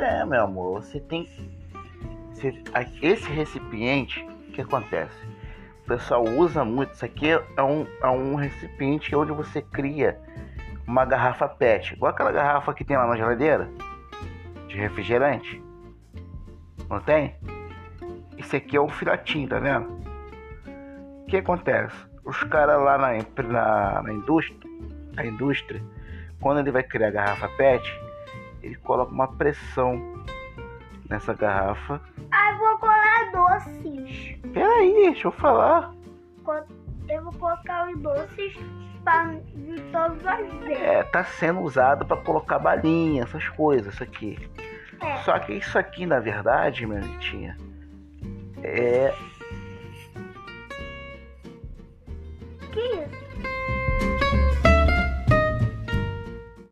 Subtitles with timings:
[0.00, 1.28] É, meu amor, você tem.
[2.32, 2.54] Você...
[3.02, 5.14] Esse recipiente, o que acontece?
[5.84, 6.94] O pessoal usa muito.
[6.94, 10.18] Isso aqui é um, é um recipiente onde você cria
[10.86, 13.68] uma garrafa PET, igual aquela garrafa que tem lá na geladeira
[14.68, 15.62] de refrigerante.
[16.88, 17.36] Não tem?
[18.38, 20.00] Esse aqui é um filhotinho, tá vendo?
[21.22, 21.94] O que acontece?
[22.24, 23.12] Os caras lá na,
[23.42, 24.58] na, na indústria,
[25.18, 25.82] a indústria,
[26.40, 28.00] quando ele vai criar a garrafa PET,
[28.62, 30.24] ele coloca uma pressão
[31.08, 32.00] nessa garrafa.
[32.30, 34.36] Ah, vou colar doces.
[34.52, 35.92] Peraí, deixa eu falar.
[37.08, 38.56] Eu vou colocar os doces
[39.04, 39.34] para
[39.92, 40.82] todos as vezes.
[40.82, 44.38] É, tá sendo usado para colocar balinha, essas coisas, isso aqui.
[45.00, 45.16] É.
[45.18, 47.56] Só que isso aqui, na verdade, minha netinha,
[48.62, 49.14] é.
[52.72, 53.29] Que isso?